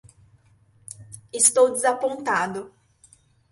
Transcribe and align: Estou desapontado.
Estou 1.39 1.67
desapontado. 1.71 2.73